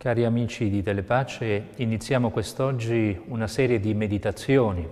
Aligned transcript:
Cari 0.00 0.24
amici 0.24 0.70
di 0.70 0.82
Telepace, 0.82 1.72
iniziamo 1.76 2.30
quest'oggi 2.30 3.20
una 3.26 3.46
serie 3.46 3.78
di 3.78 3.92
meditazioni 3.92 4.88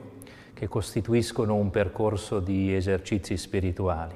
che 0.52 0.68
costituiscono 0.68 1.54
un 1.54 1.70
percorso 1.70 2.40
di 2.40 2.74
esercizi 2.74 3.38
spirituali. 3.38 4.14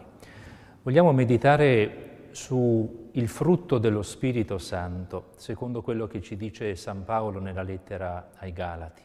Vogliamo 0.82 1.12
meditare 1.12 2.28
su 2.32 3.08
il 3.12 3.26
frutto 3.28 3.78
dello 3.78 4.02
Spirito 4.02 4.58
Santo, 4.58 5.30
secondo 5.36 5.80
quello 5.80 6.06
che 6.06 6.20
ci 6.20 6.36
dice 6.36 6.76
San 6.76 7.04
Paolo 7.06 7.40
nella 7.40 7.62
lettera 7.62 8.32
ai 8.36 8.52
Galati. 8.52 9.02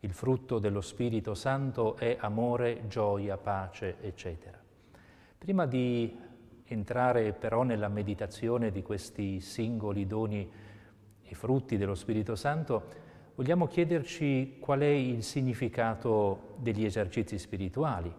Il 0.00 0.12
frutto 0.12 0.58
dello 0.58 0.80
Spirito 0.80 1.34
Santo 1.34 1.94
è 1.96 2.16
amore, 2.18 2.88
gioia, 2.88 3.36
pace, 3.36 3.98
eccetera. 4.00 4.58
Prima 5.38 5.64
di 5.66 6.12
entrare 6.64 7.32
però 7.34 7.62
nella 7.62 7.86
meditazione 7.86 8.72
di 8.72 8.82
questi 8.82 9.38
singoli 9.38 10.08
doni 10.08 10.69
i 11.30 11.34
frutti 11.34 11.76
dello 11.76 11.94
Spirito 11.94 12.34
Santo, 12.34 13.08
vogliamo 13.36 13.68
chiederci 13.68 14.56
qual 14.58 14.80
è 14.80 14.86
il 14.86 15.22
significato 15.22 16.54
degli 16.56 16.84
esercizi 16.84 17.38
spirituali, 17.38 18.12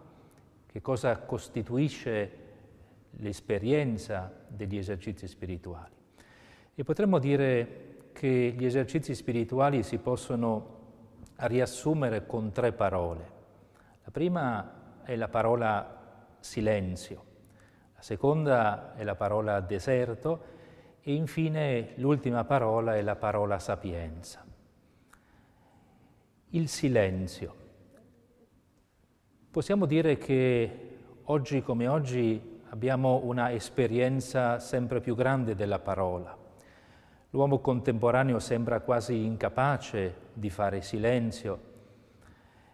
che 0.66 0.80
cosa 0.80 1.18
costituisce 1.18 2.38
l'esperienza 3.16 4.32
degli 4.48 4.78
esercizi 4.78 5.28
spirituali. 5.28 5.92
E 6.74 6.84
potremmo 6.84 7.18
dire 7.18 8.10
che 8.12 8.54
gli 8.56 8.64
esercizi 8.64 9.14
spirituali 9.14 9.82
si 9.82 9.98
possono 9.98 10.80
riassumere 11.36 12.24
con 12.24 12.50
tre 12.50 12.72
parole. 12.72 13.30
La 14.04 14.10
prima 14.10 15.02
è 15.02 15.14
la 15.16 15.28
parola 15.28 16.36
silenzio, 16.40 17.24
la 17.94 18.02
seconda 18.02 18.94
è 18.94 19.04
la 19.04 19.16
parola 19.16 19.60
deserto 19.60 20.51
e 21.02 21.14
infine 21.14 21.94
l'ultima 21.96 22.44
parola 22.44 22.96
è 22.96 23.02
la 23.02 23.16
parola 23.16 23.58
sapienza. 23.58 24.44
Il 26.50 26.68
silenzio. 26.68 27.54
Possiamo 29.50 29.84
dire 29.86 30.16
che 30.16 30.98
oggi 31.24 31.62
come 31.62 31.88
oggi 31.88 32.60
abbiamo 32.68 33.20
una 33.24 33.52
esperienza 33.52 34.58
sempre 34.60 35.00
più 35.00 35.14
grande 35.16 35.54
della 35.54 35.80
parola. 35.80 36.36
L'uomo 37.30 37.58
contemporaneo 37.58 38.38
sembra 38.38 38.80
quasi 38.80 39.24
incapace 39.24 40.14
di 40.32 40.50
fare 40.50 40.82
silenzio, 40.82 41.70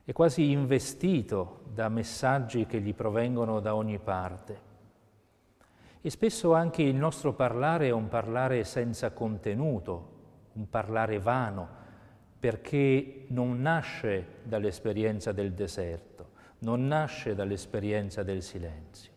è 0.04 0.12
quasi 0.12 0.50
investito 0.50 1.62
da 1.72 1.88
messaggi 1.88 2.66
che 2.66 2.80
gli 2.80 2.94
provengono 2.94 3.60
da 3.60 3.74
ogni 3.74 3.98
parte. 3.98 4.67
E 6.00 6.10
spesso 6.10 6.54
anche 6.54 6.82
il 6.82 6.94
nostro 6.94 7.34
parlare 7.34 7.88
è 7.88 7.91
un 7.91 8.08
parlare 8.08 8.62
senza 8.64 9.10
contenuto, 9.10 10.16
un 10.53 10.69
parlare 10.70 11.19
vano, 11.19 11.69
perché 12.38 13.25
non 13.28 13.60
nasce 13.60 14.36
dall'esperienza 14.44 15.32
del 15.32 15.53
deserto, 15.53 16.31
non 16.60 16.86
nasce 16.86 17.34
dall'esperienza 17.34 18.22
del 18.22 18.42
silenzio. 18.42 19.12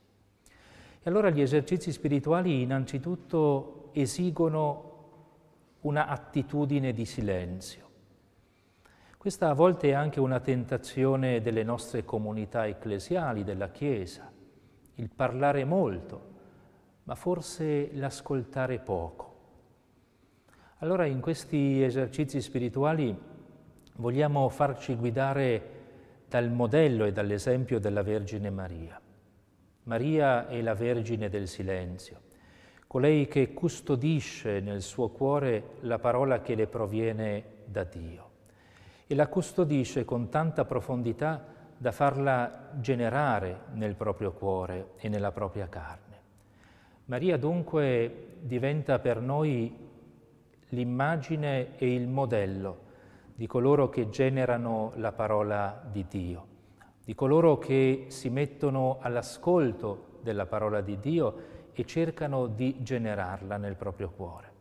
E 1.03 1.09
allora 1.09 1.29
gli 1.29 1.41
esercizi 1.41 1.91
spirituali 1.91 2.61
innanzitutto 2.61 3.89
esigono 3.93 4.89
una 5.81 6.07
attitudine 6.07 6.93
di 6.93 7.05
silenzio. 7.05 7.89
Questa 9.17 9.49
a 9.49 9.53
volte 9.53 9.89
è 9.89 9.93
anche 9.93 10.19
una 10.19 10.39
tentazione 10.39 11.41
delle 11.41 11.63
nostre 11.63 12.03
comunità 12.03 12.65
ecclesiali, 12.65 13.43
della 13.43 13.69
Chiesa, 13.69 14.31
il 14.95 15.09
parlare 15.09 15.63
molto, 15.63 16.30
ma 17.11 17.17
forse 17.17 17.89
l'ascoltare 17.95 18.79
poco. 18.79 19.35
Allora 20.77 21.05
in 21.05 21.19
questi 21.19 21.83
esercizi 21.83 22.39
spirituali 22.39 23.13
vogliamo 23.95 24.47
farci 24.47 24.95
guidare 24.95 25.79
dal 26.29 26.49
modello 26.49 27.03
e 27.03 27.11
dall'esempio 27.11 27.81
della 27.81 28.01
Vergine 28.01 28.49
Maria. 28.49 28.97
Maria 29.83 30.47
è 30.47 30.61
la 30.61 30.73
Vergine 30.73 31.27
del 31.27 31.49
silenzio, 31.49 32.21
colei 32.87 33.27
che 33.27 33.51
custodisce 33.51 34.61
nel 34.61 34.81
suo 34.81 35.09
cuore 35.09 35.71
la 35.81 35.99
parola 35.99 36.39
che 36.39 36.55
le 36.55 36.67
proviene 36.67 37.43
da 37.65 37.83
Dio 37.83 38.29
e 39.05 39.15
la 39.15 39.27
custodisce 39.27 40.05
con 40.05 40.29
tanta 40.29 40.63
profondità 40.63 41.45
da 41.75 41.91
farla 41.91 42.69
generare 42.75 43.63
nel 43.73 43.95
proprio 43.95 44.31
cuore 44.31 44.91
e 44.95 45.09
nella 45.09 45.33
propria 45.33 45.67
carne. 45.67 46.10
Maria 47.11 47.35
dunque 47.35 48.37
diventa 48.39 48.99
per 48.99 49.19
noi 49.19 49.69
l'immagine 50.69 51.75
e 51.77 51.93
il 51.93 52.07
modello 52.07 52.83
di 53.35 53.47
coloro 53.47 53.89
che 53.89 54.09
generano 54.09 54.93
la 54.95 55.11
parola 55.11 55.83
di 55.91 56.05
Dio, 56.07 56.47
di 57.03 57.13
coloro 57.13 57.57
che 57.57 58.05
si 58.07 58.29
mettono 58.29 58.99
all'ascolto 59.01 60.19
della 60.21 60.45
parola 60.45 60.79
di 60.79 61.01
Dio 61.01 61.35
e 61.73 61.83
cercano 61.83 62.47
di 62.47 62.77
generarla 62.81 63.57
nel 63.57 63.75
proprio 63.75 64.09
cuore. 64.11 64.51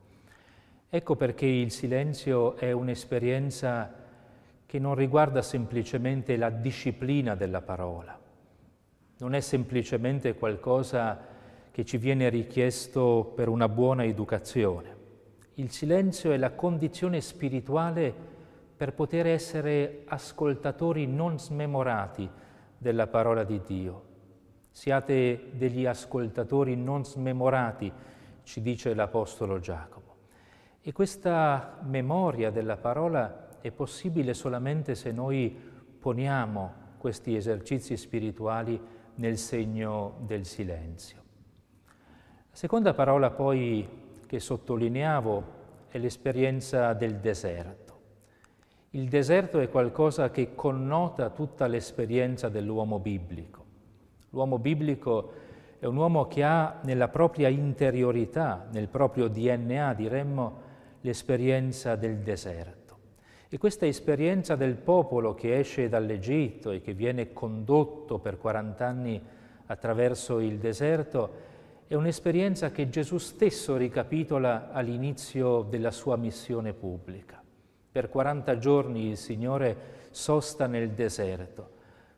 Ecco 0.89 1.15
perché 1.15 1.47
il 1.47 1.71
silenzio 1.71 2.57
è 2.57 2.73
un'esperienza 2.73 3.95
che 4.67 4.79
non 4.81 4.97
riguarda 4.97 5.41
semplicemente 5.41 6.37
la 6.37 6.51
disciplina 6.51 7.37
della 7.37 7.63
parola, 7.63 8.19
non 9.19 9.35
è 9.35 9.41
semplicemente 9.41 10.35
qualcosa 10.35 11.30
che 11.81 11.87
ci 11.87 11.97
viene 11.97 12.29
richiesto 12.29 13.33
per 13.35 13.49
una 13.49 13.67
buona 13.67 14.05
educazione. 14.05 14.95
Il 15.55 15.71
silenzio 15.71 16.31
è 16.31 16.37
la 16.37 16.51
condizione 16.51 17.23
spirituale 17.23 18.15
per 18.77 18.93
poter 18.93 19.27
essere 19.27 20.03
ascoltatori 20.05 21.07
non 21.07 21.39
smemorati 21.39 22.29
della 22.77 23.07
parola 23.07 23.45
di 23.45 23.63
Dio. 23.67 24.03
Siate 24.71 25.53
degli 25.53 25.87
ascoltatori 25.87 26.77
non 26.77 27.07
smemorati, 27.07 27.91
ci 28.43 28.61
dice 28.61 28.93
l'Apostolo 28.93 29.59
Giacomo. 29.59 30.17
E 30.83 30.93
questa 30.93 31.79
memoria 31.81 32.51
della 32.51 32.77
parola 32.77 33.59
è 33.63 33.71
possibile 33.71 34.35
solamente 34.35 34.95
se 34.95 35.13
noi 35.13 35.59
poniamo 35.99 36.75
questi 36.99 37.35
esercizi 37.37 37.97
spirituali 37.97 38.79
nel 39.15 39.39
segno 39.39 40.19
del 40.27 40.45
silenzio. 40.45 41.21
La 42.51 42.57
seconda 42.57 42.95
parola 42.95 43.31
poi 43.31 43.89
che 44.27 44.41
sottolineavo 44.41 45.45
è 45.89 45.99
l'esperienza 45.99 46.93
del 46.95 47.19
deserto. 47.19 47.99
Il 48.91 49.09
deserto 49.09 49.61
è 49.61 49.71
qualcosa 49.71 50.31
che 50.31 50.57
connota 50.57 51.31
tutta 51.31 51.69
l'esperienza 51.69 52.49
dell'uomo 52.49 52.99
biblico. 52.99 53.65
L'uomo 54.31 54.59
biblico 54.59 55.33
è 55.79 55.87
un 55.87 55.97
uomo 55.97 56.27
che 56.27 56.43
ha 56.43 56.81
nella 56.83 57.07
propria 57.07 57.47
interiorità, 57.47 58.67
nel 58.73 58.89
proprio 58.89 59.29
DNA, 59.29 59.95
diremmo, 59.95 60.61
l'esperienza 61.03 61.95
del 61.95 62.19
deserto. 62.19 62.99
E 63.49 63.59
questa 63.59 63.87
esperienza 63.87 64.57
del 64.57 64.75
popolo 64.75 65.35
che 65.35 65.57
esce 65.57 65.89
dall'Egitto 65.89 66.73
e 66.73 66.81
che 66.81 66.95
viene 66.95 67.33
condotto 67.33 68.19
per 68.19 68.39
40 68.39 68.85
anni 68.85 69.23
attraverso 69.67 70.41
il 70.41 70.59
deserto 70.59 71.49
è 71.91 71.97
un'esperienza 71.97 72.71
che 72.71 72.89
Gesù 72.89 73.19
stesso 73.19 73.77
ricapitola 73.77 74.71
all'inizio 74.71 75.63
della 75.63 75.91
sua 75.91 76.15
missione 76.15 76.73
pubblica. 76.73 77.43
Per 77.91 78.09
40 78.09 78.59
giorni 78.59 79.09
il 79.09 79.17
Signore 79.17 80.07
sosta 80.11 80.69
nel 80.69 80.93
deserto, 80.93 81.69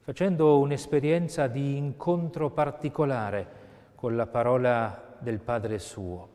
facendo 0.00 0.58
un'esperienza 0.58 1.46
di 1.46 1.78
incontro 1.78 2.50
particolare 2.50 3.46
con 3.94 4.14
la 4.14 4.26
parola 4.26 5.16
del 5.18 5.38
Padre 5.38 5.78
suo, 5.78 6.28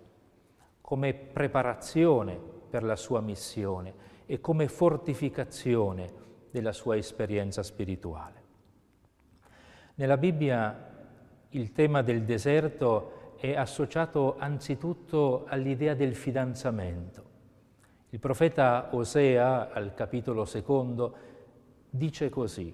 come 0.81 1.13
preparazione 1.13 2.39
per 2.67 2.81
la 2.81 2.95
sua 2.95 3.21
missione 3.21 3.93
e 4.25 4.41
come 4.41 4.67
fortificazione 4.67 6.11
della 6.49 6.71
sua 6.71 6.97
esperienza 6.97 7.61
spirituale. 7.61 8.41
Nella 9.93 10.17
Bibbia 10.17 10.85
il 11.49 11.71
tema 11.71 12.01
del 12.01 12.23
deserto 12.23 13.16
è 13.37 13.55
associato 13.55 14.35
anzitutto 14.37 15.45
all'idea 15.47 15.93
del 15.93 16.15
fidanzamento. 16.15 17.23
Il 18.09 18.19
profeta 18.19 18.89
Osea, 18.91 19.71
al 19.71 19.93
capitolo 19.93 20.45
secondo, 20.45 21.15
dice 21.89 22.29
così, 22.29 22.73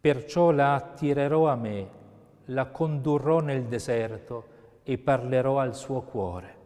Perciò 0.00 0.50
la 0.50 0.74
attirerò 0.74 1.48
a 1.48 1.56
me, 1.56 1.88
la 2.46 2.66
condurrò 2.66 3.40
nel 3.40 3.64
deserto 3.64 4.44
e 4.82 4.96
parlerò 4.98 5.58
al 5.58 5.74
suo 5.74 6.00
cuore. 6.02 6.58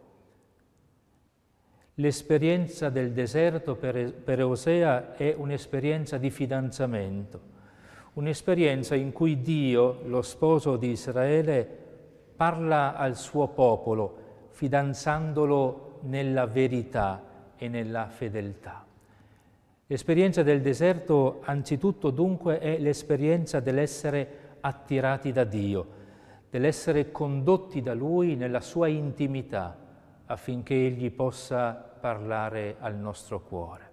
L'esperienza 1.95 2.89
del 2.89 3.11
deserto 3.11 3.75
per, 3.75 4.13
per 4.13 4.43
Osea 4.43 5.15
è 5.15 5.33
un'esperienza 5.37 6.17
di 6.17 6.29
fidanzamento, 6.29 7.41
un'esperienza 8.13 8.95
in 8.95 9.11
cui 9.11 9.41
Dio, 9.41 9.99
lo 10.05 10.21
sposo 10.21 10.77
di 10.77 10.89
Israele, 10.89 11.84
parla 12.35 12.95
al 12.95 13.15
suo 13.15 13.47
popolo, 13.49 14.47
fidanzandolo 14.49 15.99
nella 16.01 16.45
verità 16.45 17.23
e 17.55 17.67
nella 17.67 18.07
fedeltà. 18.07 18.85
L'esperienza 19.87 20.43
del 20.43 20.61
deserto 20.61 21.41
anzitutto 21.43 22.09
dunque 22.09 22.59
è 22.59 22.77
l'esperienza 22.79 23.59
dell'essere 23.59 24.57
attirati 24.61 25.31
da 25.31 25.43
Dio, 25.43 25.87
dell'essere 26.49 27.11
condotti 27.11 27.81
da 27.81 27.93
Lui 27.93 28.35
nella 28.35 28.61
sua 28.61 28.87
intimità 28.87 29.77
affinché 30.25 30.73
Egli 30.73 31.11
possa 31.11 31.73
parlare 31.73 32.77
al 32.79 32.95
nostro 32.95 33.41
cuore. 33.41 33.91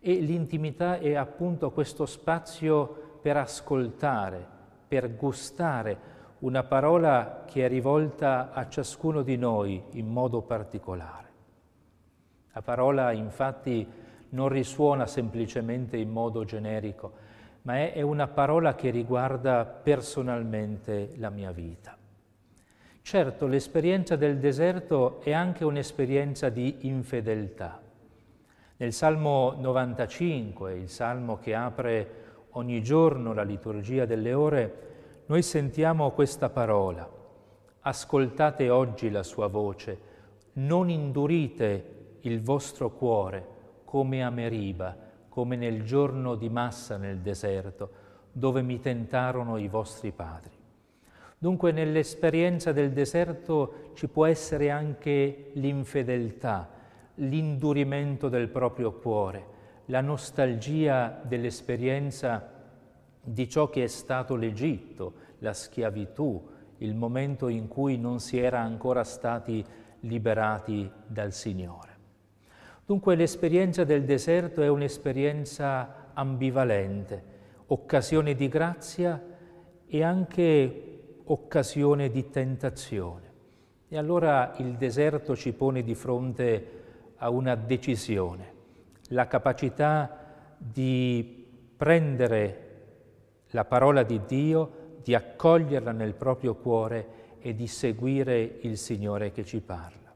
E 0.00 0.14
l'intimità 0.14 0.98
è 0.98 1.14
appunto 1.14 1.70
questo 1.70 2.06
spazio 2.06 3.18
per 3.22 3.36
ascoltare, 3.36 4.46
per 4.86 5.14
gustare 5.14 6.12
una 6.44 6.62
parola 6.62 7.44
che 7.46 7.64
è 7.64 7.68
rivolta 7.68 8.52
a 8.52 8.68
ciascuno 8.68 9.22
di 9.22 9.36
noi 9.38 9.82
in 9.92 10.06
modo 10.06 10.42
particolare. 10.42 11.28
La 12.52 12.60
parola 12.60 13.12
infatti 13.12 13.86
non 14.30 14.48
risuona 14.50 15.06
semplicemente 15.06 15.96
in 15.96 16.10
modo 16.10 16.44
generico, 16.44 17.12
ma 17.62 17.78
è, 17.78 17.94
è 17.94 18.02
una 18.02 18.28
parola 18.28 18.74
che 18.74 18.90
riguarda 18.90 19.64
personalmente 19.64 21.14
la 21.16 21.30
mia 21.30 21.50
vita. 21.50 21.96
Certo, 23.00 23.46
l'esperienza 23.46 24.14
del 24.16 24.38
deserto 24.38 25.22
è 25.22 25.32
anche 25.32 25.64
un'esperienza 25.64 26.50
di 26.50 26.76
infedeltà. 26.80 27.80
Nel 28.76 28.92
Salmo 28.92 29.54
95, 29.58 30.74
il 30.74 30.90
salmo 30.90 31.38
che 31.38 31.54
apre 31.54 32.22
ogni 32.50 32.82
giorno 32.82 33.32
la 33.32 33.44
liturgia 33.44 34.04
delle 34.04 34.34
ore, 34.34 34.92
noi 35.26 35.42
sentiamo 35.42 36.10
questa 36.10 36.50
parola. 36.50 37.08
Ascoltate 37.80 38.68
oggi 38.68 39.10
la 39.10 39.22
sua 39.22 39.46
voce, 39.46 40.12
non 40.54 40.90
indurite 40.90 42.18
il 42.20 42.42
vostro 42.42 42.90
cuore 42.90 43.46
come 43.84 44.22
a 44.22 44.28
Meriba, 44.28 44.94
come 45.28 45.56
nel 45.56 45.82
giorno 45.82 46.34
di 46.34 46.50
Massa 46.50 46.98
nel 46.98 47.20
deserto, 47.20 48.02
dove 48.32 48.60
mi 48.60 48.80
tentarono 48.80 49.56
i 49.56 49.68
vostri 49.68 50.12
padri. 50.12 50.52
Dunque 51.38 51.72
nell'esperienza 51.72 52.72
del 52.72 52.92
deserto 52.92 53.90
ci 53.94 54.08
può 54.08 54.26
essere 54.26 54.70
anche 54.70 55.50
l'infedeltà, 55.54 56.68
l'indurimento 57.16 58.28
del 58.28 58.48
proprio 58.48 58.92
cuore, 58.92 59.46
la 59.86 60.00
nostalgia 60.00 61.20
dell'esperienza 61.22 62.53
di 63.24 63.48
ciò 63.48 63.70
che 63.70 63.84
è 63.84 63.86
stato 63.88 64.36
l'Egitto, 64.36 65.14
la 65.38 65.52
schiavitù, 65.54 66.48
il 66.78 66.94
momento 66.94 67.48
in 67.48 67.66
cui 67.66 67.96
non 67.96 68.20
si 68.20 68.38
era 68.38 68.60
ancora 68.60 69.02
stati 69.02 69.64
liberati 70.00 70.90
dal 71.06 71.32
Signore. 71.32 71.92
Dunque 72.84 73.14
l'esperienza 73.14 73.84
del 73.84 74.04
deserto 74.04 74.60
è 74.60 74.68
un'esperienza 74.68 76.10
ambivalente, 76.12 77.32
occasione 77.66 78.34
di 78.34 78.48
grazia 78.48 79.22
e 79.86 80.02
anche 80.02 81.20
occasione 81.24 82.10
di 82.10 82.28
tentazione. 82.28 83.32
E 83.88 83.96
allora 83.96 84.52
il 84.58 84.74
deserto 84.74 85.34
ci 85.34 85.52
pone 85.52 85.82
di 85.82 85.94
fronte 85.94 86.82
a 87.16 87.30
una 87.30 87.54
decisione, 87.54 88.52
la 89.08 89.26
capacità 89.26 90.18
di 90.58 91.46
prendere 91.76 92.63
la 93.54 93.64
parola 93.64 94.02
di 94.02 94.20
Dio, 94.26 94.98
di 95.02 95.14
accoglierla 95.14 95.92
nel 95.92 96.14
proprio 96.14 96.56
cuore 96.56 97.22
e 97.38 97.54
di 97.54 97.68
seguire 97.68 98.58
il 98.62 98.76
Signore 98.76 99.30
che 99.30 99.44
ci 99.44 99.60
parla. 99.60 100.12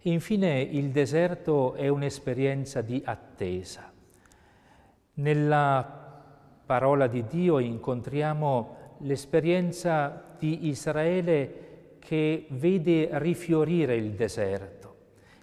Infine 0.00 0.60
il 0.60 0.90
deserto 0.90 1.72
è 1.72 1.88
un'esperienza 1.88 2.82
di 2.82 3.00
attesa. 3.02 3.90
Nella 5.14 6.02
parola 6.66 7.06
di 7.06 7.24
Dio 7.26 7.58
incontriamo 7.58 8.76
l'esperienza 8.98 10.34
di 10.38 10.66
Israele 10.66 11.96
che 11.98 12.46
vede 12.50 13.08
rifiorire 13.12 13.96
il 13.96 14.12
deserto, 14.12 14.96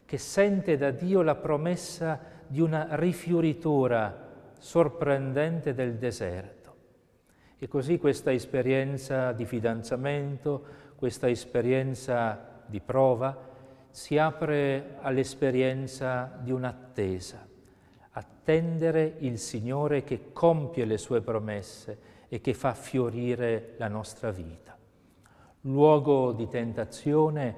che 0.05 0.19
sente 0.19 0.77
da 0.77 0.91
Dio 0.91 1.23
la 1.23 1.35
promessa 1.35 2.19
di 2.45 2.61
una 2.61 2.89
rifioritura 2.91 4.51
sorprendente 4.59 5.73
del 5.73 5.95
deserto. 5.95 6.60
E 7.63 7.67
così 7.67 7.99
questa 7.99 8.33
esperienza 8.33 9.33
di 9.33 9.45
fidanzamento, 9.45 10.63
questa 10.95 11.29
esperienza 11.29 12.63
di 12.65 12.79
prova, 12.79 13.37
si 13.91 14.17
apre 14.17 14.95
all'esperienza 14.99 16.39
di 16.41 16.51
un'attesa, 16.51 17.47
attendere 18.13 19.17
il 19.19 19.37
Signore 19.37 20.03
che 20.03 20.33
compie 20.33 20.85
le 20.85 20.97
sue 20.97 21.21
promesse 21.21 22.25
e 22.29 22.41
che 22.41 22.55
fa 22.55 22.73
fiorire 22.73 23.75
la 23.77 23.89
nostra 23.89 24.31
vita. 24.31 24.75
Luogo 25.61 26.31
di 26.31 26.47
tentazione, 26.47 27.55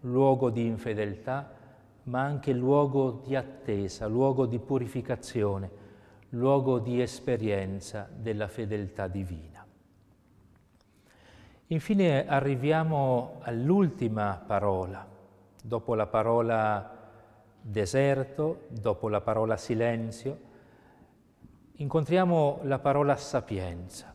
luogo 0.00 0.48
di 0.48 0.64
infedeltà, 0.64 1.52
ma 2.04 2.22
anche 2.22 2.54
luogo 2.54 3.20
di 3.22 3.36
attesa, 3.36 4.06
luogo 4.06 4.46
di 4.46 4.58
purificazione, 4.58 5.81
luogo 6.34 6.78
di 6.78 7.00
esperienza 7.00 8.08
della 8.14 8.48
fedeltà 8.48 9.06
divina. 9.06 9.66
Infine 11.66 12.26
arriviamo 12.26 13.40
all'ultima 13.42 14.42
parola, 14.46 15.06
dopo 15.62 15.94
la 15.94 16.06
parola 16.06 17.00
deserto, 17.60 18.66
dopo 18.68 19.08
la 19.08 19.20
parola 19.20 19.56
silenzio, 19.56 20.38
incontriamo 21.72 22.60
la 22.64 22.78
parola 22.78 23.16
sapienza. 23.16 24.14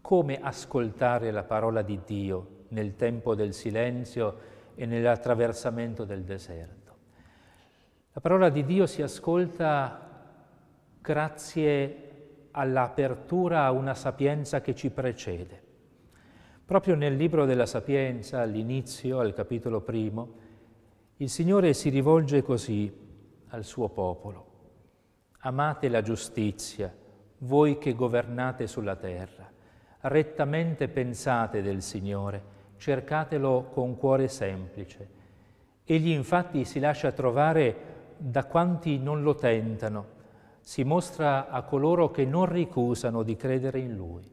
Come 0.00 0.38
ascoltare 0.40 1.30
la 1.30 1.44
parola 1.44 1.82
di 1.82 2.00
Dio 2.04 2.64
nel 2.68 2.96
tempo 2.96 3.34
del 3.34 3.54
silenzio 3.54 4.52
e 4.74 4.86
nell'attraversamento 4.86 6.04
del 6.04 6.24
deserto. 6.24 6.82
La 8.12 8.20
parola 8.20 8.48
di 8.48 8.64
Dio 8.64 8.86
si 8.86 9.02
ascolta 9.02 10.03
grazie 11.04 12.48
all'apertura 12.52 13.64
a 13.64 13.72
una 13.72 13.92
sapienza 13.92 14.62
che 14.62 14.74
ci 14.74 14.88
precede. 14.88 15.62
Proprio 16.64 16.94
nel 16.94 17.14
libro 17.14 17.44
della 17.44 17.66
Sapienza, 17.66 18.40
all'inizio, 18.40 19.18
al 19.18 19.34
capitolo 19.34 19.82
primo, 19.82 20.32
il 21.18 21.28
Signore 21.28 21.74
si 21.74 21.90
rivolge 21.90 22.40
così 22.40 22.90
al 23.48 23.64
suo 23.64 23.90
popolo. 23.90 24.46
Amate 25.40 25.90
la 25.90 26.00
giustizia, 26.00 26.90
voi 27.40 27.76
che 27.76 27.92
governate 27.92 28.66
sulla 28.66 28.96
terra. 28.96 29.52
Rettamente 30.00 30.88
pensate 30.88 31.60
del 31.60 31.82
Signore, 31.82 32.42
cercatelo 32.78 33.68
con 33.74 33.98
cuore 33.98 34.28
semplice. 34.28 35.08
Egli 35.84 36.12
infatti 36.12 36.64
si 36.64 36.80
lascia 36.80 37.12
trovare 37.12 37.92
da 38.16 38.46
quanti 38.46 38.96
non 38.96 39.22
lo 39.22 39.34
tentano, 39.34 40.14
si 40.64 40.82
mostra 40.82 41.50
a 41.50 41.60
coloro 41.62 42.10
che 42.10 42.24
non 42.24 42.46
ricusano 42.46 43.22
di 43.22 43.36
credere 43.36 43.80
in 43.80 43.94
Lui. 43.94 44.26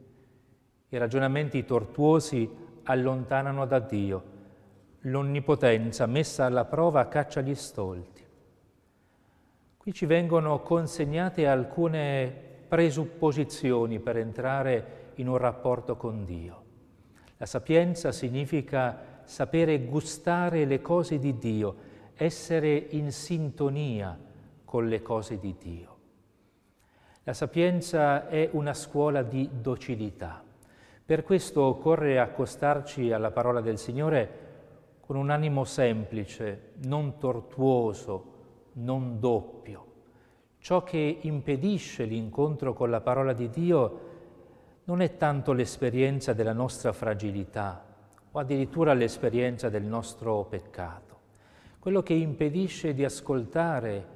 I 0.88 0.96
ragionamenti 0.96 1.62
tortuosi 1.66 2.50
allontanano 2.84 3.66
da 3.66 3.78
Dio 3.78 4.30
l'onnipotenza 5.02 6.06
messa 6.06 6.46
alla 6.46 6.64
prova 6.64 7.06
caccia 7.08 7.42
gli 7.42 7.54
stolti. 7.54 8.24
Qui 9.76 9.92
ci 9.92 10.06
vengono 10.06 10.60
consegnate 10.60 11.46
alcune 11.46 12.32
presupposizioni 12.68 13.98
per 13.98 14.16
entrare 14.16 15.10
in 15.16 15.28
un 15.28 15.36
rapporto 15.36 15.96
con 15.96 16.24
Dio. 16.24 16.62
La 17.36 17.46
sapienza 17.46 18.10
significa 18.10 19.20
sapere 19.24 19.80
gustare 19.80 20.64
le 20.64 20.80
cose 20.80 21.18
di 21.18 21.36
Dio, 21.36 21.74
essere 22.14 22.74
in 22.90 23.12
sintonia 23.12 24.18
con 24.64 24.88
le 24.88 25.02
cose 25.02 25.38
di 25.38 25.54
Dio. 25.58 25.91
La 27.24 27.34
sapienza 27.34 28.26
è 28.26 28.48
una 28.50 28.74
scuola 28.74 29.22
di 29.22 29.48
docilità. 29.60 30.42
Per 31.06 31.22
questo 31.22 31.62
occorre 31.62 32.18
accostarci 32.18 33.12
alla 33.12 33.30
parola 33.30 33.60
del 33.60 33.78
Signore 33.78 34.40
con 34.98 35.14
un 35.14 35.30
animo 35.30 35.62
semplice, 35.62 36.72
non 36.86 37.18
tortuoso, 37.18 38.24
non 38.72 39.20
doppio. 39.20 39.86
Ciò 40.58 40.82
che 40.82 41.18
impedisce 41.20 42.06
l'incontro 42.06 42.72
con 42.72 42.90
la 42.90 43.00
parola 43.00 43.32
di 43.32 43.48
Dio 43.50 44.00
non 44.84 45.00
è 45.00 45.16
tanto 45.16 45.52
l'esperienza 45.52 46.32
della 46.32 46.52
nostra 46.52 46.92
fragilità 46.92 47.84
o 48.32 48.36
addirittura 48.40 48.94
l'esperienza 48.94 49.68
del 49.68 49.84
nostro 49.84 50.42
peccato. 50.46 51.20
Quello 51.78 52.02
che 52.02 52.14
impedisce 52.14 52.94
di 52.94 53.04
ascoltare 53.04 54.06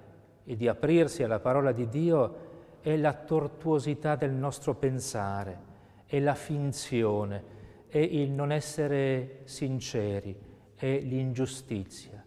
e 0.44 0.56
di 0.56 0.66
aprirsi 0.66 1.22
alla 1.22 1.38
parola 1.38 1.70
di 1.70 1.88
Dio 1.88 2.45
è 2.86 2.96
la 2.96 3.14
tortuosità 3.14 4.14
del 4.14 4.30
nostro 4.30 4.76
pensare, 4.76 5.58
è 6.06 6.20
la 6.20 6.36
finzione, 6.36 7.42
è 7.88 7.98
il 7.98 8.30
non 8.30 8.52
essere 8.52 9.40
sinceri, 9.42 10.38
è 10.76 11.00
l'ingiustizia, 11.00 12.24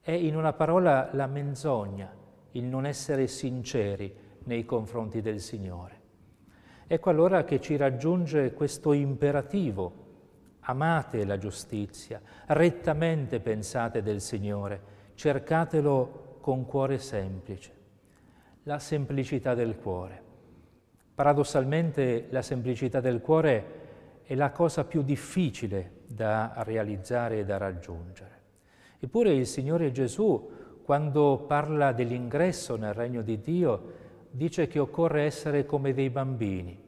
È 0.00 0.10
in 0.10 0.34
una 0.34 0.54
parola 0.54 1.10
la 1.12 1.28
menzogna, 1.28 2.12
il 2.50 2.64
non 2.64 2.84
essere 2.84 3.28
sinceri 3.28 4.12
nei 4.42 4.64
confronti 4.64 5.20
del 5.20 5.38
Signore. 5.38 6.00
Ecco 6.88 7.08
allora 7.08 7.44
che 7.44 7.60
ci 7.60 7.76
raggiunge 7.76 8.54
questo 8.54 8.92
imperativo, 8.92 9.92
amate 10.62 11.24
la 11.24 11.38
giustizia, 11.38 12.20
rettamente 12.46 13.38
pensate 13.38 14.02
del 14.02 14.20
Signore, 14.20 14.82
cercatelo 15.14 16.38
con 16.40 16.66
cuore 16.66 16.98
semplice. 16.98 17.81
La 18.66 18.78
semplicità 18.78 19.54
del 19.54 19.74
cuore. 19.74 20.22
Paradossalmente 21.16 22.28
la 22.30 22.42
semplicità 22.42 23.00
del 23.00 23.20
cuore 23.20 24.22
è 24.22 24.36
la 24.36 24.52
cosa 24.52 24.84
più 24.84 25.02
difficile 25.02 26.02
da 26.06 26.52
realizzare 26.58 27.40
e 27.40 27.44
da 27.44 27.56
raggiungere. 27.56 28.40
Eppure 29.00 29.32
il 29.32 29.48
Signore 29.48 29.90
Gesù, 29.90 30.48
quando 30.84 31.44
parla 31.48 31.90
dell'ingresso 31.90 32.76
nel 32.76 32.94
regno 32.94 33.22
di 33.22 33.40
Dio, 33.40 33.92
dice 34.30 34.68
che 34.68 34.78
occorre 34.78 35.22
essere 35.22 35.66
come 35.66 35.92
dei 35.92 36.10
bambini, 36.10 36.80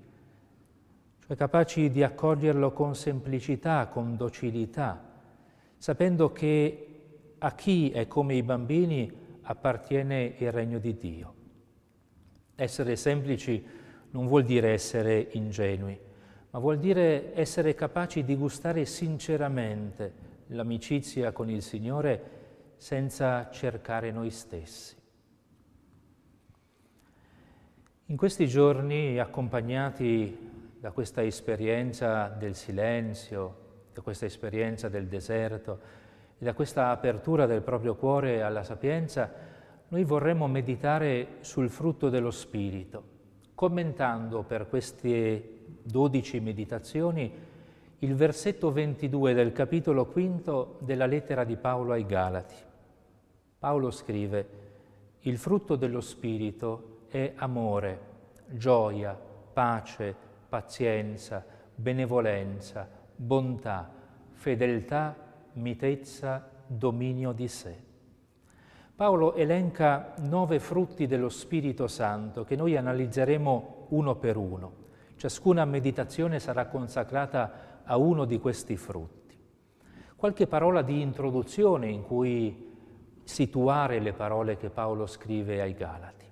cioè 1.26 1.36
capaci 1.36 1.90
di 1.90 2.04
accoglierlo 2.04 2.70
con 2.70 2.94
semplicità, 2.94 3.88
con 3.88 4.16
docilità, 4.16 5.02
sapendo 5.76 6.30
che 6.30 6.88
a 7.36 7.52
chi 7.52 7.90
è 7.90 8.06
come 8.06 8.36
i 8.36 8.44
bambini 8.44 9.10
appartiene 9.42 10.36
il 10.38 10.52
regno 10.52 10.78
di 10.78 10.96
Dio. 10.96 11.33
Essere 12.56 12.96
semplici 12.96 13.64
non 14.10 14.26
vuol 14.26 14.44
dire 14.44 14.72
essere 14.72 15.28
ingenui, 15.32 15.98
ma 16.50 16.58
vuol 16.58 16.78
dire 16.78 17.34
essere 17.34 17.74
capaci 17.74 18.24
di 18.24 18.36
gustare 18.36 18.84
sinceramente 18.84 20.12
l'amicizia 20.48 21.32
con 21.32 21.50
il 21.50 21.62
Signore 21.62 22.42
senza 22.76 23.50
cercare 23.50 24.12
noi 24.12 24.30
stessi. 24.30 24.94
In 28.06 28.16
questi 28.16 28.46
giorni, 28.46 29.18
accompagnati 29.18 30.76
da 30.78 30.92
questa 30.92 31.22
esperienza 31.24 32.28
del 32.28 32.54
silenzio, 32.54 33.62
da 33.94 34.02
questa 34.02 34.26
esperienza 34.26 34.88
del 34.90 35.06
deserto 35.06 35.80
e 36.38 36.44
da 36.44 36.52
questa 36.52 36.90
apertura 36.90 37.46
del 37.46 37.62
proprio 37.62 37.94
cuore 37.94 38.42
alla 38.42 38.62
sapienza, 38.62 39.32
noi 39.94 40.02
vorremmo 40.02 40.48
meditare 40.48 41.36
sul 41.42 41.70
frutto 41.70 42.08
dello 42.08 42.32
Spirito, 42.32 43.02
commentando 43.54 44.42
per 44.42 44.68
queste 44.68 45.66
dodici 45.84 46.40
meditazioni 46.40 47.32
il 48.00 48.14
versetto 48.16 48.72
22 48.72 49.34
del 49.34 49.52
capitolo 49.52 50.06
quinto 50.06 50.78
della 50.80 51.06
lettera 51.06 51.44
di 51.44 51.54
Paolo 51.54 51.92
ai 51.92 52.04
Galati. 52.06 52.56
Paolo 53.56 53.92
scrive, 53.92 54.48
il 55.20 55.38
frutto 55.38 55.76
dello 55.76 56.00
Spirito 56.00 57.02
è 57.06 57.32
amore, 57.36 58.00
gioia, 58.48 59.16
pace, 59.52 60.12
pazienza, 60.48 61.46
benevolenza, 61.72 62.90
bontà, 63.14 63.92
fedeltà, 64.32 65.14
mitezza, 65.52 66.50
dominio 66.66 67.30
di 67.30 67.46
sé. 67.46 67.92
Paolo 68.96 69.34
elenca 69.34 70.14
nove 70.20 70.60
frutti 70.60 71.08
dello 71.08 71.28
Spirito 71.28 71.88
Santo 71.88 72.44
che 72.44 72.54
noi 72.54 72.76
analizzeremo 72.76 73.86
uno 73.88 74.14
per 74.14 74.36
uno. 74.36 74.72
Ciascuna 75.16 75.64
meditazione 75.64 76.38
sarà 76.38 76.66
consacrata 76.66 77.82
a 77.82 77.96
uno 77.96 78.24
di 78.24 78.38
questi 78.38 78.76
frutti. 78.76 79.36
Qualche 80.14 80.46
parola 80.46 80.82
di 80.82 81.00
introduzione 81.00 81.88
in 81.88 82.04
cui 82.04 82.72
situare 83.24 83.98
le 83.98 84.12
parole 84.12 84.56
che 84.56 84.70
Paolo 84.70 85.06
scrive 85.06 85.60
ai 85.60 85.74
Galati. 85.74 86.30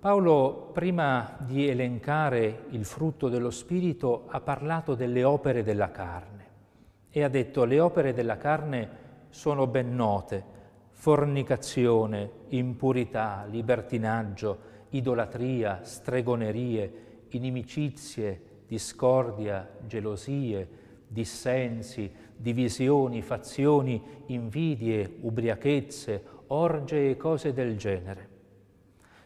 Paolo, 0.00 0.70
prima 0.74 1.38
di 1.38 1.66
elencare 1.66 2.66
il 2.68 2.84
frutto 2.84 3.30
dello 3.30 3.50
Spirito, 3.50 4.24
ha 4.28 4.42
parlato 4.42 4.94
delle 4.94 5.24
opere 5.24 5.62
della 5.62 5.90
carne 5.90 6.46
e 7.08 7.24
ha 7.24 7.28
detto 7.28 7.64
le 7.64 7.80
opere 7.80 8.12
della 8.12 8.36
carne 8.36 9.06
sono 9.30 9.66
ben 9.66 9.94
note, 9.94 10.56
fornicazione, 11.00 12.28
impurità, 12.48 13.46
libertinaggio, 13.48 14.58
idolatria, 14.90 15.84
stregonerie, 15.84 16.92
inimicizie, 17.28 18.40
discordia, 18.66 19.68
gelosie, 19.86 20.68
dissensi, 21.06 22.12
divisioni, 22.36 23.22
fazioni, 23.22 24.02
invidie, 24.26 25.18
ubriachezze, 25.20 26.20
orge 26.48 27.10
e 27.10 27.16
cose 27.16 27.52
del 27.52 27.78
genere. 27.78 28.28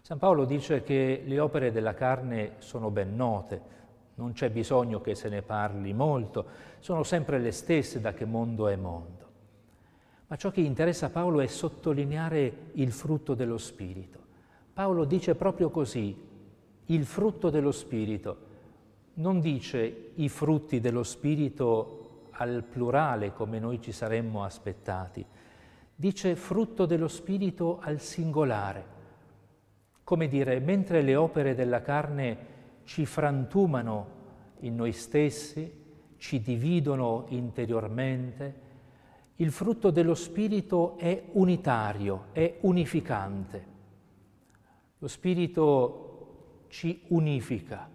San 0.03 0.19
Paolo 0.19 0.45
dice 0.45 0.83
che 0.83 1.23
le 1.25 1.41
opere 1.41 1.73
della 1.73 1.95
carne 1.95 2.57
sono 2.59 2.91
ben 2.91 3.17
note, 3.17 3.61
non 4.17 4.33
c'è 4.33 4.51
bisogno 4.51 5.01
che 5.01 5.15
se 5.15 5.31
ne 5.31 5.41
parli 5.41 5.95
molto, 5.95 6.45
sono 6.81 7.03
sempre 7.03 7.39
le 7.39 7.51
stesse 7.51 7.99
da 7.99 8.13
che 8.13 8.27
mondo 8.27 8.69
è 8.69 8.77
mondo. 8.77 9.23
Ma 10.33 10.39
ciò 10.39 10.51
che 10.51 10.63
interessa 10.63 11.11
Paolo 11.11 11.43
è 11.43 11.47
sottolineare 11.47 12.71
il 12.73 12.91
frutto 12.91 13.35
dello 13.35 13.59
Spirito. 13.59 14.19
Paolo 14.73 15.05
dice 15.05 15.35
proprio 15.35 15.69
così, 15.69 16.17
il 16.87 17.05
frutto 17.05 17.51
dello 17.51 17.71
Spirito. 17.71 18.37
Non 19.17 19.41
dice 19.41 20.13
i 20.15 20.31
frutti 20.31 20.81
dello 20.81 21.03
Spirito 21.03 22.31
al 22.31 22.65
plurale 22.65 23.35
come 23.35 23.59
noi 23.59 23.79
ci 23.83 23.93
saremmo 23.93 24.43
aspettati, 24.43 25.23
dice 25.95 26.35
frutto 26.35 26.87
dello 26.87 27.09
Spirito 27.09 27.79
al 27.83 28.01
singolare 28.01 28.93
come 30.03 30.29
dire, 30.29 30.61
mentre 30.61 31.03
le 31.03 31.15
opere 31.15 31.55
della 31.55 31.83
carne 31.83 32.37
ci 32.85 33.05
frantumano 33.05 34.07
in 34.61 34.77
noi 34.77 34.93
stessi, 34.93 35.71
ci 36.17 36.41
dividono 36.41 37.27
interiormente, 37.29 38.71
il 39.37 39.51
frutto 39.51 39.91
dello 39.91 40.15
Spirito 40.15 40.97
è 40.99 41.23
unitario, 41.33 42.27
è 42.33 42.59
unificante. 42.61 43.67
Lo 44.99 45.09
Spirito 45.09 46.65
ci 46.69 47.03
unifica, 47.09 47.89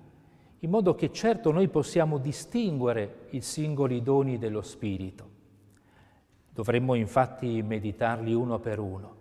in 0.59 0.69
modo 0.69 0.95
che 0.95 1.11
certo 1.11 1.51
noi 1.51 1.67
possiamo 1.67 2.17
distinguere 2.17 3.27
i 3.31 3.41
singoli 3.41 4.01
doni 4.01 4.37
dello 4.37 4.61
Spirito. 4.61 5.35
Dovremmo 6.49 6.95
infatti 6.95 7.61
meditarli 7.61 8.33
uno 8.33 8.59
per 8.59 8.79
uno, 8.79 9.15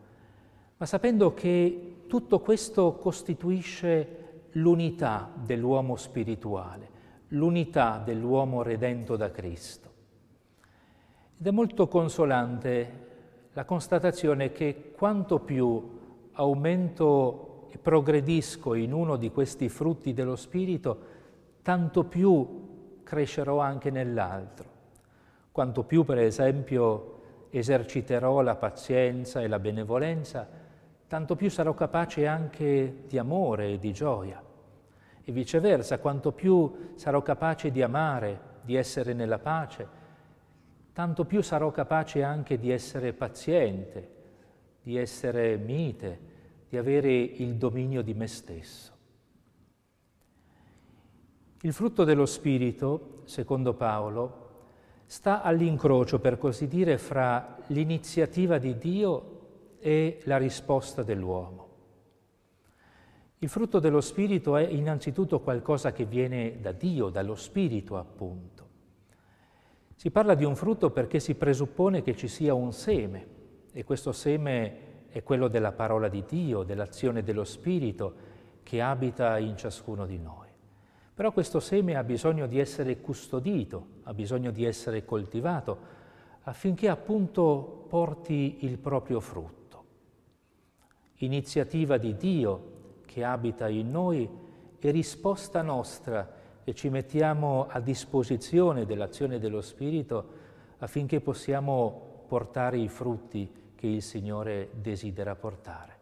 ma 0.78 0.86
sapendo 0.86 1.34
che 1.34 2.04
tutto 2.06 2.40
questo 2.40 2.94
costituisce 2.94 4.24
l'unità 4.52 5.30
dell'uomo 5.34 5.96
spirituale, 5.96 6.90
l'unità 7.28 8.00
dell'uomo 8.04 8.62
redento 8.62 9.16
da 9.16 9.30
Cristo. 9.30 9.85
Ed 11.38 11.46
è 11.46 11.50
molto 11.50 11.86
consolante 11.86 13.04
la 13.52 13.66
constatazione 13.66 14.52
che 14.52 14.92
quanto 14.96 15.38
più 15.38 15.98
aumento 16.32 17.68
e 17.70 17.76
progredisco 17.76 18.72
in 18.72 18.92
uno 18.92 19.16
di 19.16 19.30
questi 19.30 19.68
frutti 19.68 20.14
dello 20.14 20.36
Spirito, 20.36 20.98
tanto 21.60 22.04
più 22.04 23.00
crescerò 23.02 23.58
anche 23.58 23.90
nell'altro. 23.90 24.64
Quanto 25.52 25.84
più, 25.84 26.04
per 26.04 26.18
esempio, 26.18 27.20
eserciterò 27.50 28.40
la 28.40 28.56
pazienza 28.56 29.42
e 29.42 29.48
la 29.48 29.58
benevolenza, 29.58 30.48
tanto 31.06 31.36
più 31.36 31.50
sarò 31.50 31.74
capace 31.74 32.26
anche 32.26 33.02
di 33.06 33.18
amore 33.18 33.72
e 33.72 33.78
di 33.78 33.92
gioia. 33.92 34.42
E 35.22 35.32
viceversa, 35.32 35.98
quanto 35.98 36.32
più 36.32 36.92
sarò 36.94 37.20
capace 37.20 37.70
di 37.70 37.82
amare, 37.82 38.40
di 38.62 38.74
essere 38.74 39.12
nella 39.12 39.38
pace, 39.38 39.95
tanto 40.96 41.26
più 41.26 41.42
sarò 41.42 41.70
capace 41.72 42.22
anche 42.22 42.58
di 42.58 42.70
essere 42.70 43.12
paziente, 43.12 44.08
di 44.80 44.96
essere 44.96 45.58
mite, 45.58 46.20
di 46.70 46.78
avere 46.78 47.12
il 47.12 47.56
dominio 47.56 48.00
di 48.00 48.14
me 48.14 48.26
stesso. 48.26 48.92
Il 51.60 51.74
frutto 51.74 52.04
dello 52.04 52.24
Spirito, 52.24 53.20
secondo 53.24 53.74
Paolo, 53.74 54.44
sta 55.04 55.42
all'incrocio, 55.42 56.18
per 56.18 56.38
così 56.38 56.66
dire, 56.66 56.96
fra 56.96 57.58
l'iniziativa 57.66 58.56
di 58.56 58.78
Dio 58.78 59.76
e 59.78 60.22
la 60.24 60.38
risposta 60.38 61.02
dell'uomo. 61.02 61.68
Il 63.40 63.50
frutto 63.50 63.80
dello 63.80 64.00
Spirito 64.00 64.56
è 64.56 64.66
innanzitutto 64.66 65.40
qualcosa 65.40 65.92
che 65.92 66.06
viene 66.06 66.58
da 66.58 66.72
Dio, 66.72 67.10
dallo 67.10 67.34
Spirito 67.34 67.98
appunto. 67.98 68.65
Si 69.98 70.10
parla 70.10 70.34
di 70.34 70.44
un 70.44 70.54
frutto 70.56 70.90
perché 70.90 71.18
si 71.20 71.36
presuppone 71.36 72.02
che 72.02 72.14
ci 72.14 72.28
sia 72.28 72.52
un 72.52 72.70
seme 72.74 73.26
e 73.72 73.82
questo 73.82 74.12
seme 74.12 75.08
è 75.08 75.22
quello 75.22 75.48
della 75.48 75.72
parola 75.72 76.08
di 76.08 76.22
Dio, 76.28 76.64
dell'azione 76.64 77.22
dello 77.22 77.44
Spirito 77.44 78.14
che 78.62 78.82
abita 78.82 79.38
in 79.38 79.56
ciascuno 79.56 80.04
di 80.04 80.18
noi. 80.18 80.48
Però 81.14 81.32
questo 81.32 81.60
seme 81.60 81.96
ha 81.96 82.04
bisogno 82.04 82.46
di 82.46 82.58
essere 82.58 83.00
custodito, 83.00 83.86
ha 84.02 84.12
bisogno 84.12 84.50
di 84.50 84.66
essere 84.66 85.06
coltivato, 85.06 85.78
affinché 86.42 86.90
appunto 86.90 87.86
porti 87.88 88.66
il 88.66 88.76
proprio 88.76 89.18
frutto. 89.18 89.84
Iniziativa 91.20 91.96
di 91.96 92.14
Dio 92.18 92.74
che 93.06 93.24
abita 93.24 93.66
in 93.70 93.90
noi 93.90 94.28
e 94.78 94.90
risposta 94.90 95.62
nostra 95.62 96.35
e 96.68 96.74
ci 96.74 96.88
mettiamo 96.88 97.68
a 97.68 97.78
disposizione 97.78 98.86
dell'azione 98.86 99.38
dello 99.38 99.60
Spirito 99.60 100.30
affinché 100.78 101.20
possiamo 101.20 102.24
portare 102.26 102.76
i 102.76 102.88
frutti 102.88 103.48
che 103.76 103.86
il 103.86 104.02
Signore 104.02 104.70
desidera 104.72 105.36
portare. 105.36 105.98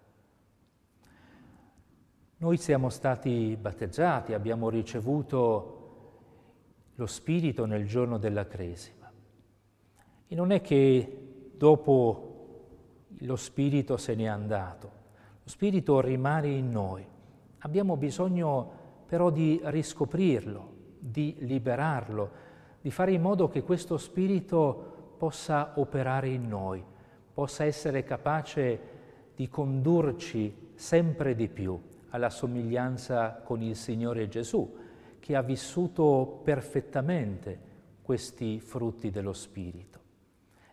Noi 2.38 2.56
siamo 2.56 2.88
stati 2.88 3.59
battezzati, 3.61 4.33
abbiamo 4.33 4.71
ricevuto 4.71 5.83
lo 6.94 7.06
Spirito 7.06 7.66
nel 7.66 7.87
giorno 7.87 8.16
della 8.16 8.47
Cresima. 8.47 9.12
E 10.26 10.35
non 10.35 10.50
è 10.50 10.62
che 10.62 11.50
dopo 11.59 13.06
lo 13.18 13.37
Spirito 13.37 13.99
se 13.99 14.14
n'è 14.14 14.28
andato, 14.28 14.90
lo 15.42 15.50
Spirito 15.50 16.00
rimane 16.00 16.49
in 16.49 16.71
noi. 16.71 17.06
Abbiamo 17.59 17.99
bisogno 17.99 18.83
però 19.06 19.30
di 19.30 19.61
riscoprirlo, 19.64 20.73
di 20.99 21.37
liberarlo, 21.40 22.30
di 22.80 22.90
fare 22.90 23.12
in 23.12 23.20
modo 23.20 23.49
che 23.49 23.62
questo 23.62 23.96
Spirito 23.96 25.14
possa 25.16 25.73
operare 25.76 26.28
in 26.28 26.49
noi, 26.49 26.82
possa 27.32 27.64
essere 27.64 28.04
capace 28.04 28.80
di 29.34 29.49
condurci 29.49 30.70
sempre 30.75 31.34
di 31.34 31.49
più 31.49 31.80
alla 32.11 32.30
somiglianza 32.30 33.40
con 33.44 33.62
il 33.62 33.75
Signore 33.75 34.28
Gesù, 34.28 34.76
che 35.18 35.34
ha 35.34 35.42
vissuto 35.42 36.40
perfettamente 36.44 37.73
questi 38.02 38.61
frutti 38.61 39.11
dello 39.11 39.32
Spirito. 39.32 40.00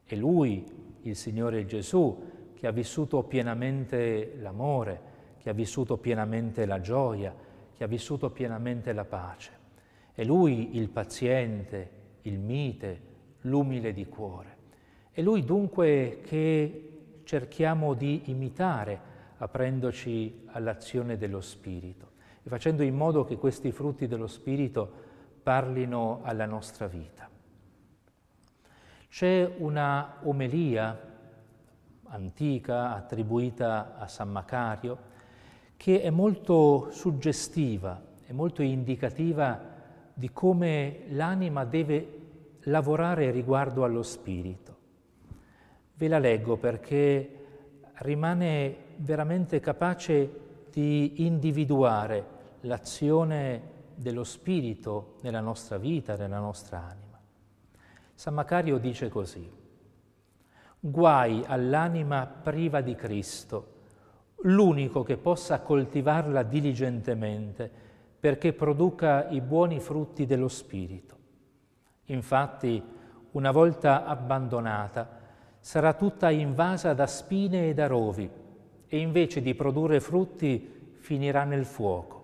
È 0.03 0.15
Lui, 0.15 0.65
il 1.03 1.15
Signore 1.15 1.65
Gesù, 1.65 2.51
che 2.53 2.67
ha 2.67 2.71
vissuto 2.71 3.23
pienamente 3.23 4.35
l'amore, 4.37 5.01
che 5.37 5.49
ha 5.49 5.53
vissuto 5.53 5.97
pienamente 5.97 6.65
la 6.65 6.79
gioia, 6.81 7.33
che 7.81 7.87
ha 7.87 7.89
vissuto 7.89 8.29
pienamente 8.29 8.93
la 8.93 9.05
pace. 9.05 9.57
È 10.13 10.23
Lui 10.23 10.77
il 10.77 10.89
paziente, 10.89 11.89
il 12.21 12.37
mite, 12.37 13.01
l'umile 13.41 13.91
di 13.91 14.05
cuore. 14.05 14.57
È 15.09 15.19
Lui 15.23 15.43
dunque 15.43 16.19
che 16.23 17.21
cerchiamo 17.23 17.95
di 17.95 18.29
imitare 18.29 18.99
aprendoci 19.37 20.43
all'azione 20.51 21.17
dello 21.17 21.41
Spirito 21.41 22.11
e 22.43 22.49
facendo 22.49 22.83
in 22.83 22.95
modo 22.95 23.23
che 23.25 23.37
questi 23.37 23.71
frutti 23.71 24.05
dello 24.05 24.27
Spirito 24.27 24.93
parlino 25.41 26.19
alla 26.21 26.45
nostra 26.45 26.85
vita. 26.85 27.27
C'è 29.09 29.55
una 29.57 30.19
omelia 30.21 30.99
antica 32.03 32.93
attribuita 32.93 33.97
a 33.97 34.07
San 34.07 34.29
Macario 34.29 35.09
che 35.81 35.99
è 36.03 36.11
molto 36.11 36.91
suggestiva, 36.91 37.99
è 38.23 38.31
molto 38.33 38.61
indicativa 38.61 39.59
di 40.13 40.29
come 40.31 41.05
l'anima 41.07 41.65
deve 41.65 42.19
lavorare 42.65 43.31
riguardo 43.31 43.83
allo 43.83 44.03
spirito. 44.03 44.77
Ve 45.95 46.07
la 46.07 46.19
leggo 46.19 46.57
perché 46.57 47.37
rimane 47.93 48.75
veramente 48.97 49.59
capace 49.59 50.67
di 50.71 51.25
individuare 51.25 52.25
l'azione 52.59 53.61
dello 53.95 54.23
Spirito 54.23 55.15
nella 55.21 55.41
nostra 55.41 55.79
vita, 55.79 56.15
nella 56.15 56.37
nostra 56.37 56.77
anima. 56.77 57.19
San 58.13 58.35
Macario 58.35 58.77
dice 58.77 59.09
così, 59.09 59.51
guai 60.79 61.43
all'anima 61.47 62.27
priva 62.27 62.81
di 62.81 62.93
Cristo, 62.93 63.79
l'unico 64.43 65.03
che 65.03 65.17
possa 65.17 65.59
coltivarla 65.59 66.43
diligentemente 66.43 67.69
perché 68.19 68.53
produca 68.53 69.27
i 69.29 69.41
buoni 69.41 69.79
frutti 69.79 70.25
dello 70.25 70.47
Spirito. 70.47 71.17
Infatti, 72.05 72.83
una 73.31 73.51
volta 73.51 74.05
abbandonata, 74.05 75.19
sarà 75.59 75.93
tutta 75.93 76.29
invasa 76.29 76.93
da 76.93 77.07
spine 77.07 77.69
e 77.69 77.73
da 77.73 77.87
rovi, 77.87 78.29
e 78.87 78.97
invece 78.97 79.41
di 79.41 79.55
produrre 79.55 79.99
frutti 79.99 80.93
finirà 80.99 81.45
nel 81.45 81.65
fuoco. 81.65 82.19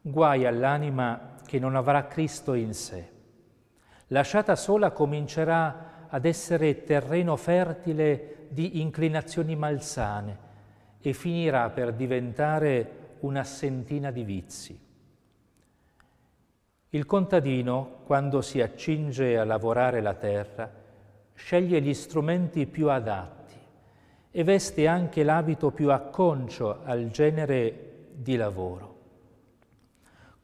Guai 0.00 0.46
all'anima 0.46 1.34
che 1.46 1.58
non 1.58 1.76
avrà 1.76 2.06
Cristo 2.06 2.54
in 2.54 2.72
sé. 2.72 3.08
Lasciata 4.08 4.56
sola 4.56 4.90
comincerà 4.90 6.06
ad 6.08 6.24
essere 6.24 6.82
terreno 6.82 7.36
fertile 7.36 8.46
di 8.48 8.80
inclinazioni 8.80 9.54
malsane 9.54 10.48
e 11.00 11.12
finirà 11.12 11.70
per 11.70 11.92
diventare 11.92 13.16
una 13.20 13.44
sentina 13.44 14.10
di 14.10 14.24
vizi. 14.24 14.78
Il 16.90 17.06
contadino, 17.06 18.00
quando 18.04 18.40
si 18.40 18.60
accinge 18.60 19.38
a 19.38 19.44
lavorare 19.44 20.00
la 20.00 20.14
terra, 20.14 20.70
sceglie 21.34 21.80
gli 21.80 21.94
strumenti 21.94 22.66
più 22.66 22.90
adatti 22.90 23.54
e 24.30 24.44
veste 24.44 24.86
anche 24.86 25.22
l'abito 25.22 25.70
più 25.70 25.90
acconcio 25.90 26.80
al 26.84 27.10
genere 27.10 28.08
di 28.12 28.36
lavoro. 28.36 28.98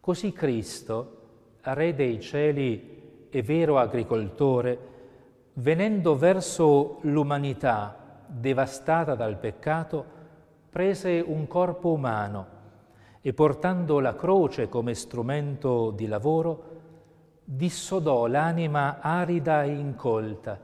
Così 0.01 0.33
Cristo, 0.33 1.12
Re 1.69 1.95
dei 1.97 2.21
cieli 2.21 3.27
e 3.29 3.42
vero 3.42 3.79
agricoltore, 3.79 4.79
venendo 5.55 6.16
verso 6.16 6.99
l'umanità 7.03 8.23
devastata 8.25 9.16
dal 9.16 9.37
peccato, 9.37 10.05
prese 10.77 11.25
un 11.27 11.47
corpo 11.47 11.93
umano 11.93 12.47
e 13.23 13.33
portando 13.33 13.99
la 13.99 14.15
croce 14.15 14.69
come 14.69 14.93
strumento 14.93 15.91
di 15.91 16.07
lavoro, 16.07 16.65
dissodò 17.43 18.27
l'anima 18.27 18.99
arida 19.01 19.62
e 19.62 19.71
incolta, 19.71 20.61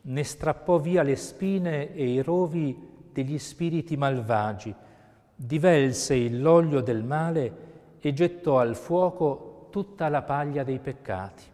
ne 0.00 0.24
strappò 0.24 0.78
via 0.78 1.02
le 1.02 1.16
spine 1.16 1.92
e 1.92 2.12
i 2.12 2.22
rovi 2.22 3.10
degli 3.12 3.36
spiriti 3.36 3.94
malvagi, 3.98 4.74
divelse 5.34 6.30
l'olio 6.30 6.80
del 6.80 7.04
male 7.04 7.56
e 8.00 8.14
gettò 8.14 8.58
al 8.58 8.74
fuoco 8.74 9.66
tutta 9.70 10.08
la 10.08 10.22
paglia 10.22 10.62
dei 10.62 10.78
peccati. 10.78 11.44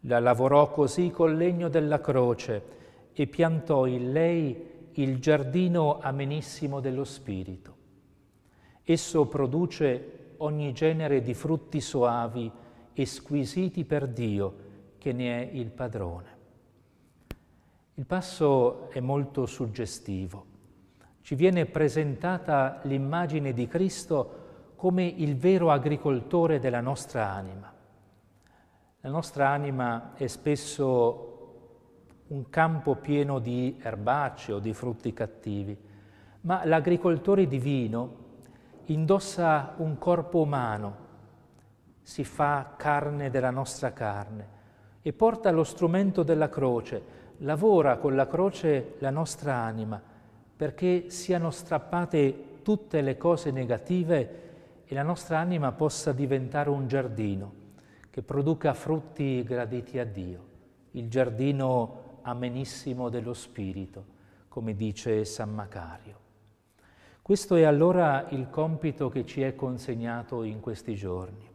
La 0.00 0.20
lavorò 0.20 0.70
così 0.70 1.10
col 1.10 1.36
legno 1.36 1.70
della 1.70 2.02
croce 2.02 2.62
e 3.14 3.26
piantò 3.28 3.86
in 3.86 4.12
lei 4.12 4.71
il 4.94 5.18
giardino 5.18 5.98
amenissimo 6.00 6.80
dello 6.80 7.04
Spirito. 7.04 7.76
Esso 8.82 9.26
produce 9.26 10.34
ogni 10.38 10.72
genere 10.72 11.22
di 11.22 11.34
frutti 11.34 11.80
soavi 11.80 12.50
e 12.92 13.06
squisiti 13.06 13.84
per 13.84 14.08
Dio, 14.08 14.54
che 14.98 15.12
ne 15.12 15.48
è 15.48 15.54
il 15.54 15.70
padrone. 15.70 16.30
Il 17.94 18.06
passo 18.06 18.90
è 18.90 19.00
molto 19.00 19.46
suggestivo. 19.46 20.46
Ci 21.22 21.34
viene 21.34 21.66
presentata 21.66 22.80
l'immagine 22.84 23.52
di 23.52 23.66
Cristo 23.68 24.40
come 24.76 25.04
il 25.04 25.36
vero 25.36 25.70
agricoltore 25.70 26.58
della 26.58 26.80
nostra 26.80 27.30
anima. 27.30 27.72
La 29.00 29.10
nostra 29.10 29.48
anima 29.48 30.14
è 30.14 30.26
spesso 30.26 31.31
un 32.32 32.48
campo 32.48 32.96
pieno 32.96 33.38
di 33.38 33.78
erbacce 33.82 34.52
o 34.52 34.58
di 34.58 34.72
frutti 34.72 35.12
cattivi, 35.12 35.76
ma 36.42 36.64
l'agricoltore 36.64 37.46
divino 37.46 38.20
indossa 38.86 39.74
un 39.76 39.98
corpo 39.98 40.40
umano, 40.40 40.96
si 42.00 42.24
fa 42.24 42.72
carne 42.76 43.28
della 43.28 43.50
nostra 43.50 43.92
carne 43.92 44.60
e 45.02 45.12
porta 45.12 45.50
lo 45.50 45.62
strumento 45.62 46.22
della 46.22 46.48
croce, 46.48 47.20
lavora 47.38 47.98
con 47.98 48.16
la 48.16 48.26
croce 48.26 48.94
la 48.98 49.10
nostra 49.10 49.56
anima 49.56 50.00
perché 50.56 51.10
siano 51.10 51.50
strappate 51.50 52.60
tutte 52.62 53.02
le 53.02 53.16
cose 53.18 53.50
negative 53.50 54.40
e 54.86 54.94
la 54.94 55.02
nostra 55.02 55.38
anima 55.38 55.72
possa 55.72 56.12
diventare 56.12 56.70
un 56.70 56.86
giardino 56.86 57.52
che 58.10 58.22
produca 58.22 58.72
frutti 58.72 59.42
graditi 59.42 59.98
a 59.98 60.04
Dio, 60.04 60.44
il 60.92 61.08
giardino 61.08 62.01
amenissimo 62.22 63.08
dello 63.08 63.34
Spirito, 63.34 64.04
come 64.48 64.74
dice 64.74 65.24
San 65.24 65.52
Macario. 65.52 66.18
Questo 67.22 67.54
è 67.54 67.62
allora 67.62 68.26
il 68.30 68.48
compito 68.50 69.08
che 69.08 69.24
ci 69.24 69.42
è 69.42 69.54
consegnato 69.54 70.42
in 70.42 70.60
questi 70.60 70.94
giorni, 70.94 71.48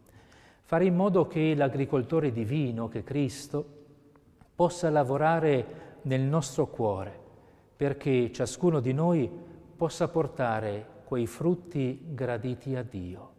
fare 0.64 0.86
in 0.86 0.96
modo 0.96 1.28
che 1.28 1.54
l'agricoltore 1.56 2.32
divino, 2.32 2.88
che 2.88 3.04
Cristo, 3.04 3.66
possa 4.56 4.90
lavorare 4.90 6.00
nel 6.04 6.22
nostro 6.22 6.68
cuore, 6.68 7.20
perché 7.76 8.32
ciascuno 8.32 8.80
di 8.80 8.94
noi 8.94 9.30
possa 9.76 10.08
portare 10.08 11.04
quei 11.04 11.28
frutti 11.28 12.02
graditi 12.14 12.76
a 12.76 12.82
Dio. 12.82 13.32